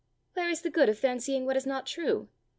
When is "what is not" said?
1.45-1.85